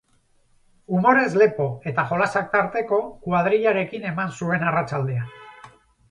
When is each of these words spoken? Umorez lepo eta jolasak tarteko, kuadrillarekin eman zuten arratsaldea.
Umorez 0.99 1.33
lepo 1.41 1.67
eta 1.91 2.05
jolasak 2.13 2.49
tarteko, 2.55 2.99
kuadrillarekin 3.25 4.07
eman 4.13 4.33
zuten 4.39 4.65
arratsaldea. 4.71 5.27